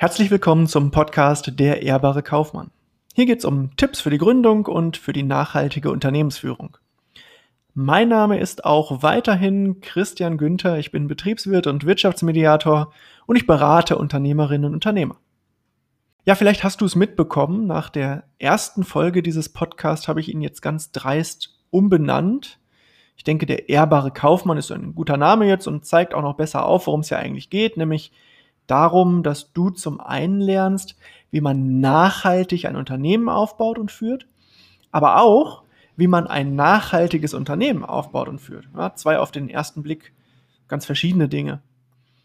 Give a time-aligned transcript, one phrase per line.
[0.00, 2.70] Herzlich willkommen zum Podcast Der ehrbare Kaufmann.
[3.12, 6.78] Hier geht es um Tipps für die Gründung und für die nachhaltige Unternehmensführung.
[7.74, 10.78] Mein Name ist auch weiterhin Christian Günther.
[10.78, 12.94] Ich bin Betriebswirt und Wirtschaftsmediator
[13.26, 15.16] und ich berate Unternehmerinnen und Unternehmer.
[16.24, 17.66] Ja, vielleicht hast du es mitbekommen.
[17.66, 22.58] Nach der ersten Folge dieses Podcasts habe ich ihn jetzt ganz dreist umbenannt.
[23.18, 26.64] Ich denke, der ehrbare Kaufmann ist ein guter Name jetzt und zeigt auch noch besser
[26.64, 28.12] auf, worum es ja eigentlich geht, nämlich
[28.70, 30.96] darum, dass du zum einen lernst,
[31.30, 34.26] wie man nachhaltig ein Unternehmen aufbaut und führt,
[34.90, 35.62] aber auch,
[35.96, 38.68] wie man ein nachhaltiges Unternehmen aufbaut und führt.
[38.76, 40.12] Ja, zwei auf den ersten Blick
[40.68, 41.60] ganz verschiedene Dinge.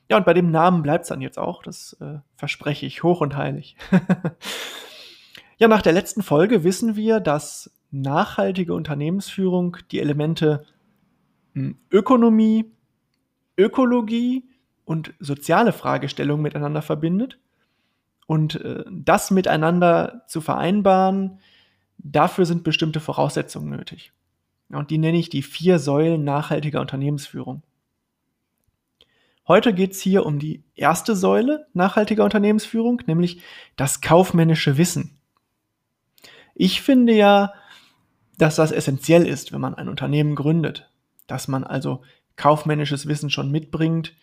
[0.09, 3.21] Ja, und bei dem Namen bleibt es dann jetzt auch, das äh, verspreche ich hoch
[3.21, 3.75] und heilig.
[5.57, 10.65] ja, nach der letzten Folge wissen wir, dass nachhaltige Unternehmensführung die Elemente
[11.53, 12.71] hm, Ökonomie,
[13.57, 14.43] Ökologie
[14.85, 17.38] und soziale Fragestellungen miteinander verbindet.
[18.27, 21.40] Und äh, das miteinander zu vereinbaren,
[21.98, 24.13] dafür sind bestimmte Voraussetzungen nötig.
[24.70, 27.63] Und die nenne ich die vier Säulen nachhaltiger Unternehmensführung.
[29.48, 33.41] Heute geht es hier um die erste Säule nachhaltiger Unternehmensführung, nämlich
[33.76, 35.20] das kaufmännische Wissen.
[36.55, 37.54] Ich finde ja,
[38.40, 40.90] dass das essentiell ist, wenn man ein Unternehmen gründet,
[41.27, 42.02] dass man also
[42.37, 44.13] kaufmännisches Wissen schon mitbringt,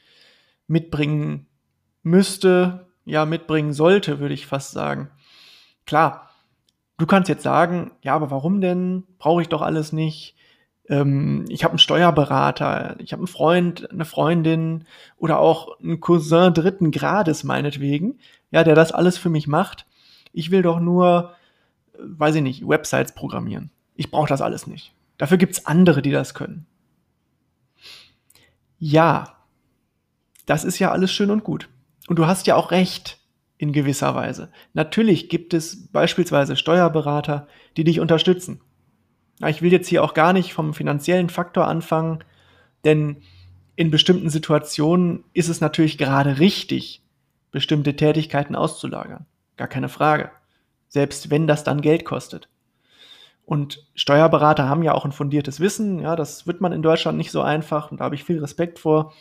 [0.72, 1.46] mitbringen
[2.02, 5.10] müsste, ja, mitbringen sollte, würde ich fast sagen.
[5.84, 6.30] Klar,
[6.96, 9.04] du kannst jetzt sagen, ja, aber warum denn?
[9.18, 10.34] Brauche ich doch alles nicht.
[10.88, 14.86] Ähm, ich habe einen Steuerberater, ich habe einen Freund, eine Freundin
[15.18, 18.18] oder auch einen Cousin dritten Grades meinetwegen,
[18.50, 19.86] ja, der das alles für mich macht.
[20.32, 21.34] Ich will doch nur,
[21.98, 23.70] weiß ich nicht, Websites programmieren.
[23.94, 24.94] Ich brauche das alles nicht.
[25.18, 26.66] Dafür gibt es andere, die das können.
[28.78, 29.41] Ja,
[30.52, 31.70] das ist ja alles schön und gut.
[32.08, 33.18] Und du hast ja auch recht
[33.56, 34.50] in gewisser Weise.
[34.74, 38.60] Natürlich gibt es beispielsweise Steuerberater, die dich unterstützen.
[39.46, 42.22] Ich will jetzt hier auch gar nicht vom finanziellen Faktor anfangen,
[42.84, 43.22] denn
[43.76, 47.02] in bestimmten Situationen ist es natürlich gerade richtig,
[47.50, 49.24] bestimmte Tätigkeiten auszulagern.
[49.56, 50.32] Gar keine Frage.
[50.88, 52.50] Selbst wenn das dann Geld kostet.
[53.46, 57.30] Und Steuerberater haben ja auch ein fundiertes Wissen, ja, das wird man in Deutschland nicht
[57.30, 59.14] so einfach und da habe ich viel Respekt vor.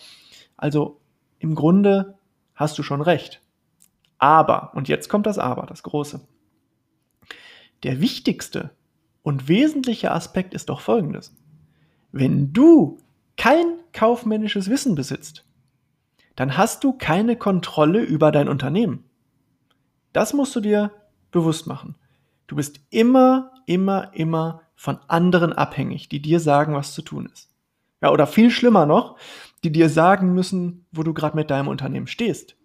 [0.57, 1.00] Also
[1.41, 2.17] im Grunde
[2.53, 3.41] hast du schon recht.
[4.19, 6.21] Aber, und jetzt kommt das Aber, das Große.
[7.81, 8.69] Der wichtigste
[9.23, 11.35] und wesentliche Aspekt ist doch folgendes.
[12.11, 12.99] Wenn du
[13.37, 15.43] kein kaufmännisches Wissen besitzt,
[16.35, 19.03] dann hast du keine Kontrolle über dein Unternehmen.
[20.13, 20.91] Das musst du dir
[21.31, 21.95] bewusst machen.
[22.45, 27.49] Du bist immer, immer, immer von anderen abhängig, die dir sagen, was zu tun ist.
[28.01, 29.17] Ja, oder viel schlimmer noch,
[29.63, 32.55] die dir sagen müssen, wo du gerade mit deinem Unternehmen stehst.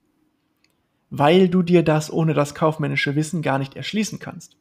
[1.10, 4.56] Weil du dir das ohne das kaufmännische Wissen gar nicht erschließen kannst.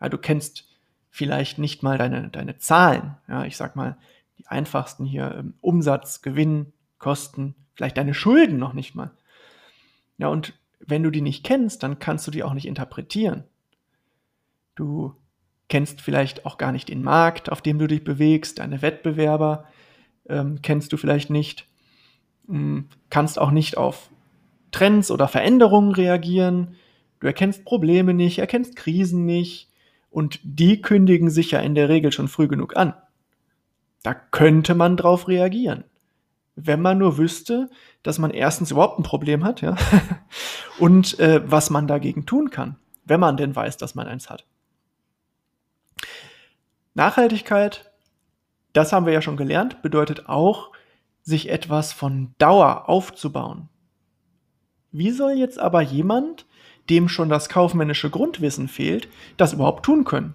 [0.00, 0.68] Ja, du kennst
[1.10, 3.16] vielleicht nicht mal deine, deine Zahlen.
[3.28, 3.96] Ja, ich sag mal,
[4.38, 9.10] die einfachsten hier, ähm, Umsatz, Gewinn, Kosten, vielleicht deine Schulden noch nicht mal.
[10.18, 13.44] Ja, und wenn du die nicht kennst, dann kannst du die auch nicht interpretieren.
[14.74, 15.14] Du
[15.68, 19.66] kennst vielleicht auch gar nicht den Markt, auf dem du dich bewegst, deine Wettbewerber,
[20.28, 21.66] ähm, kennst du vielleicht nicht,
[22.48, 24.10] ähm, kannst auch nicht auf
[24.70, 26.76] Trends oder Veränderungen reagieren,
[27.20, 29.70] du erkennst Probleme nicht, erkennst Krisen nicht
[30.10, 32.94] und die kündigen sich ja in der Regel schon früh genug an.
[34.02, 35.84] Da könnte man drauf reagieren.
[36.56, 37.70] Wenn man nur wüsste,
[38.02, 39.76] dass man erstens überhaupt ein Problem hat, ja,
[40.78, 44.44] und äh, was man dagegen tun kann, wenn man denn weiß, dass man eins hat.
[46.94, 47.90] Nachhaltigkeit
[48.74, 50.70] das haben wir ja schon gelernt, bedeutet auch,
[51.22, 53.70] sich etwas von Dauer aufzubauen.
[54.92, 56.44] Wie soll jetzt aber jemand,
[56.90, 59.08] dem schon das kaufmännische Grundwissen fehlt,
[59.38, 60.34] das überhaupt tun können?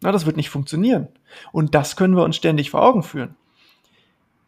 [0.00, 1.08] Na, das wird nicht funktionieren.
[1.50, 3.34] Und das können wir uns ständig vor Augen führen.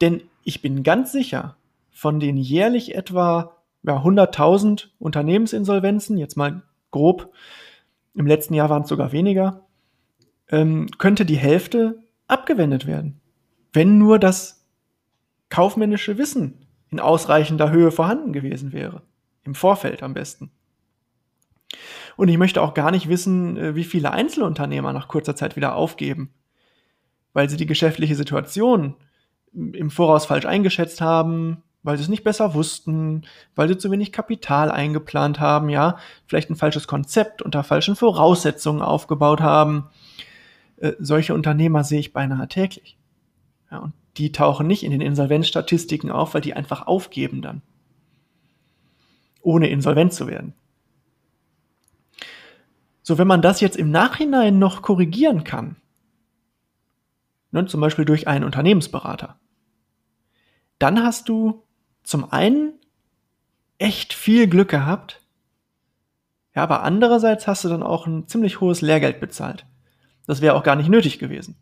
[0.00, 1.56] Denn ich bin ganz sicher,
[1.90, 7.32] von den jährlich etwa ja, 100.000 Unternehmensinsolvenzen, jetzt mal grob,
[8.14, 9.66] im letzten Jahr waren es sogar weniger,
[10.48, 13.20] ähm, könnte die Hälfte abgewendet werden.
[13.74, 14.64] Wenn nur das
[15.50, 19.02] kaufmännische Wissen in ausreichender Höhe vorhanden gewesen wäre.
[19.44, 20.50] Im Vorfeld am besten.
[22.16, 25.74] Und ich möchte auch gar nicht wissen, äh, wie viele Einzelunternehmer nach kurzer Zeit wieder
[25.74, 26.32] aufgeben,
[27.32, 28.94] weil sie die geschäftliche Situation
[29.52, 33.22] im Voraus falsch eingeschätzt haben, weil sie es nicht besser wussten,
[33.54, 38.82] weil sie zu wenig Kapital eingeplant haben, ja, vielleicht ein falsches Konzept unter falschen Voraussetzungen
[38.82, 39.90] aufgebaut haben
[40.76, 42.98] äh, solche Unternehmer sehe ich beinahe täglich.
[43.74, 47.60] Ja, und die tauchen nicht in den Insolvenzstatistiken auf, weil die einfach aufgeben dann.
[49.42, 50.54] Ohne insolvent zu werden.
[53.02, 55.74] So, wenn man das jetzt im Nachhinein noch korrigieren kann,
[57.50, 59.40] ne, zum Beispiel durch einen Unternehmensberater,
[60.78, 61.64] dann hast du
[62.04, 62.74] zum einen
[63.78, 65.20] echt viel Glück gehabt,
[66.54, 69.66] ja, aber andererseits hast du dann auch ein ziemlich hohes Lehrgeld bezahlt.
[70.28, 71.56] Das wäre auch gar nicht nötig gewesen.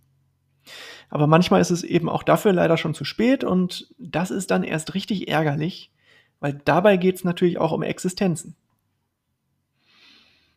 [1.12, 4.64] Aber manchmal ist es eben auch dafür leider schon zu spät und das ist dann
[4.64, 5.92] erst richtig ärgerlich,
[6.40, 8.56] weil dabei geht es natürlich auch um Existenzen.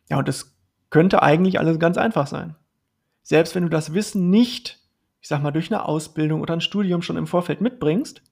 [0.08, 0.56] Ja, und das
[0.88, 2.56] könnte eigentlich alles ganz einfach sein.
[3.22, 4.80] Selbst wenn du das Wissen nicht,
[5.20, 8.22] ich sag mal, durch eine Ausbildung oder ein Studium schon im Vorfeld mitbringst,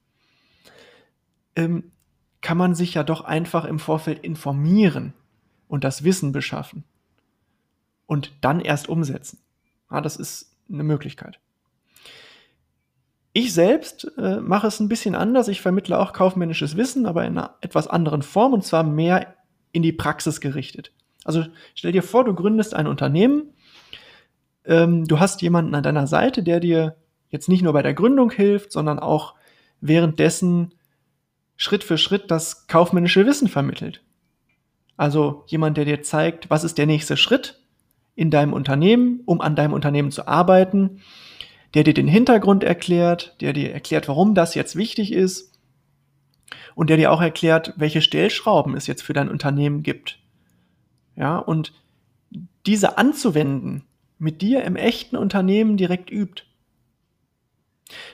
[1.57, 1.93] ähm,
[2.41, 5.13] kann man sich ja doch einfach im Vorfeld informieren
[5.69, 6.85] und das Wissen beschaffen
[8.07, 9.41] und dann erst umsetzen.
[9.91, 11.39] Ja, das ist eine Möglichkeit.
[13.37, 15.49] Ich selbst äh, mache es ein bisschen anders.
[15.49, 19.35] Ich vermittle auch kaufmännisches Wissen, aber in einer etwas anderen Form und zwar mehr
[19.73, 20.93] in die Praxis gerichtet.
[21.25, 21.45] Also
[21.75, 23.53] stell dir vor, du gründest ein Unternehmen,
[24.65, 26.95] ähm, du hast jemanden an deiner Seite, der dir
[27.29, 29.35] jetzt nicht nur bei der Gründung hilft, sondern auch
[29.81, 30.73] währenddessen
[31.57, 34.05] Schritt für Schritt das kaufmännische Wissen vermittelt.
[34.97, 37.61] Also jemand, der dir zeigt, was ist der nächste Schritt
[38.15, 41.01] in deinem Unternehmen, um an deinem Unternehmen zu arbeiten,
[41.75, 45.53] der dir den Hintergrund erklärt, der dir erklärt, warum das jetzt wichtig ist
[46.75, 50.19] und der dir auch erklärt, welche Stellschrauben es jetzt für dein Unternehmen gibt.
[51.17, 51.73] Ja, und
[52.67, 53.85] diese anzuwenden
[54.19, 56.45] mit dir im echten Unternehmen direkt übt.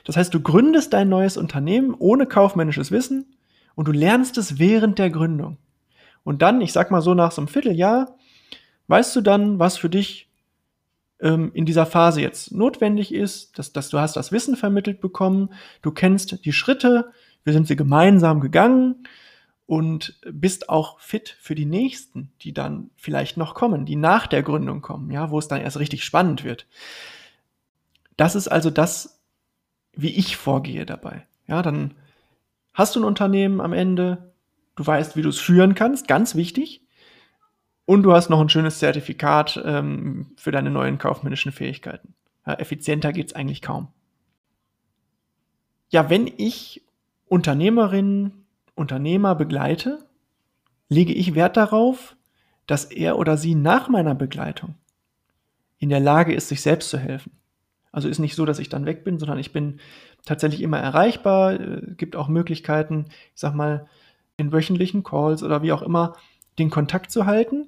[0.03, 3.37] Das heißt, du gründest dein neues Unternehmen ohne kaufmännisches Wissen
[3.75, 5.57] und du lernst es während der Gründung.
[6.23, 8.17] Und dann, ich sag mal so nach so einem Vierteljahr,
[8.87, 10.30] weißt du dann, was für dich
[11.21, 15.53] ähm, in dieser Phase jetzt notwendig ist, dass, dass du hast das Wissen vermittelt bekommen,
[15.81, 17.11] du kennst die Schritte,
[17.43, 19.07] wir sind sie gemeinsam gegangen
[19.65, 24.43] und bist auch fit für die nächsten, die dann vielleicht noch kommen, die nach der
[24.43, 26.67] Gründung kommen, ja, wo es dann erst richtig spannend wird.
[28.17, 29.21] Das ist also das,
[29.93, 31.25] wie ich vorgehe dabei.
[31.47, 31.93] Ja, dann
[32.73, 34.33] hast du ein Unternehmen am Ende,
[34.75, 36.80] du weißt, wie du es führen kannst, ganz wichtig.
[37.85, 42.13] Und du hast noch ein schönes Zertifikat ähm, für deine neuen kaufmännischen Fähigkeiten.
[42.45, 43.89] Ja, effizienter es eigentlich kaum.
[45.89, 46.83] Ja, wenn ich
[47.27, 48.45] Unternehmerinnen,
[48.75, 50.05] Unternehmer begleite,
[50.89, 52.15] lege ich Wert darauf,
[52.67, 54.75] dass er oder sie nach meiner Begleitung
[55.79, 57.31] in der Lage ist, sich selbst zu helfen.
[57.91, 59.79] Also ist nicht so, dass ich dann weg bin, sondern ich bin
[60.25, 61.59] tatsächlich immer erreichbar.
[61.59, 63.87] Äh, gibt auch Möglichkeiten, ich sag mal,
[64.37, 66.15] in wöchentlichen Calls oder wie auch immer,
[66.59, 67.67] den Kontakt zu halten.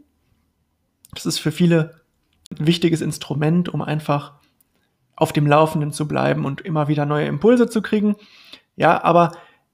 [1.13, 2.01] Das ist für viele
[2.51, 4.33] ein wichtiges Instrument, um einfach
[5.15, 8.15] auf dem Laufenden zu bleiben und immer wieder neue Impulse zu kriegen.
[8.75, 9.31] Ja, aber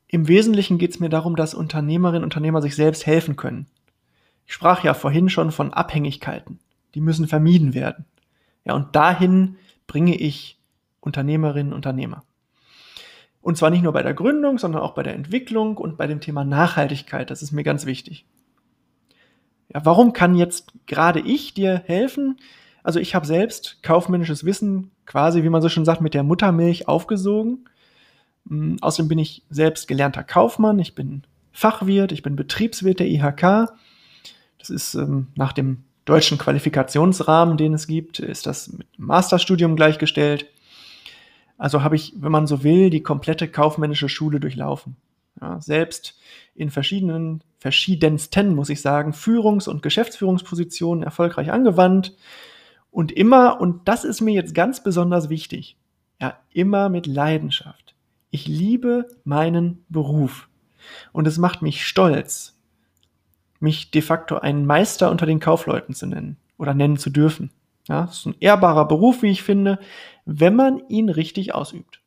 [0.08, 3.68] im Wesentlichen geht es mir darum, dass Unternehmerinnen und Unternehmer sich selbst helfen können.
[4.46, 6.60] Ich sprach ja vorhin schon von Abhängigkeiten.
[6.96, 8.06] Die müssen vermieden werden.
[8.66, 9.58] Ja, und dahin
[9.88, 10.60] bringe ich
[11.00, 12.24] Unternehmerinnen und Unternehmer.
[13.42, 16.20] Und zwar nicht nur bei der Gründung, sondern auch bei der Entwicklung und bei dem
[16.20, 17.30] Thema Nachhaltigkeit.
[17.30, 18.26] Das ist mir ganz wichtig.
[19.74, 22.38] Ja, warum kann jetzt gerade ich dir helfen?
[22.83, 26.88] Also ich habe selbst kaufmännisches Wissen quasi, wie man so schon sagt, mit der Muttermilch
[26.88, 27.66] aufgesogen.
[28.48, 33.74] Hm, außerdem bin ich selbst gelernter Kaufmann, ich bin Fachwirt, ich bin Betriebswirt der IHK.
[34.57, 40.47] Das ist ähm, nach dem deutschen Qualifikationsrahmen, den es gibt, ist das mit Masterstudium gleichgestellt.
[41.57, 44.95] Also habe ich, wenn man so will, die komplette kaufmännische Schule durchlaufen.
[45.40, 46.18] Ja, selbst
[46.56, 52.16] in verschiedenen, verschiedensten, muss ich sagen, Führungs- und Geschäftsführungspositionen erfolgreich angewandt.
[52.89, 55.78] Und immer, und das ist mir jetzt ganz besonders wichtig,
[56.19, 57.95] ja, immer mit Leidenschaft.
[58.31, 60.47] Ich liebe meinen Beruf.
[61.11, 62.57] Und es macht mich stolz,
[63.59, 67.51] mich de facto einen Meister unter den Kaufleuten zu nennen oder nennen zu dürfen.
[67.87, 69.80] Ja, das ist ein ehrbarer Beruf, wie ich finde,
[70.25, 72.01] wenn man ihn richtig ausübt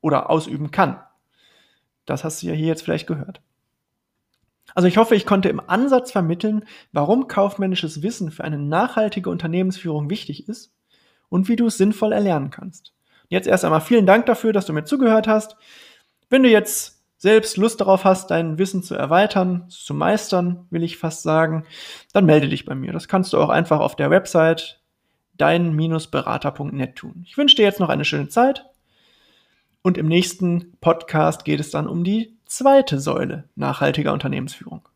[0.00, 0.98] oder ausüben kann.
[2.06, 3.40] Das hast du ja hier jetzt vielleicht gehört.
[4.74, 10.10] Also ich hoffe, ich konnte im Ansatz vermitteln, warum kaufmännisches Wissen für eine nachhaltige Unternehmensführung
[10.10, 10.72] wichtig ist
[11.28, 12.92] und wie du es sinnvoll erlernen kannst.
[13.28, 15.56] Jetzt erst einmal vielen Dank dafür, dass du mir zugehört hast.
[16.28, 20.98] Wenn du jetzt selbst Lust darauf hast, dein Wissen zu erweitern, zu meistern, will ich
[20.98, 21.64] fast sagen,
[22.12, 22.92] dann melde dich bei mir.
[22.92, 24.80] Das kannst du auch einfach auf der Website
[25.36, 27.24] dein-berater.net tun.
[27.26, 28.66] Ich wünsche dir jetzt noch eine schöne Zeit
[29.82, 34.88] und im nächsten Podcast geht es dann um die zweite Säule nachhaltiger Unternehmensführung.